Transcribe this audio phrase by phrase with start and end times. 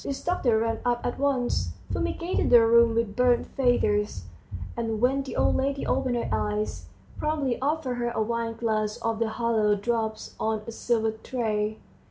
[0.03, 4.23] This doctor ran up at once, fumigated the room with burnt feathers,
[4.75, 6.87] and when the old lady opened her eyes,
[7.19, 11.77] promptly offered her a wineglass of the hallowed drops on a silver tray.